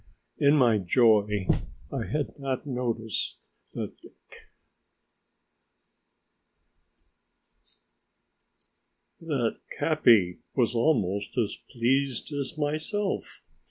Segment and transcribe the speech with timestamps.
[0.39, 1.45] In my joy
[1.93, 3.93] I had not noticed that
[9.77, 13.43] Capi was almost as pleased as myself.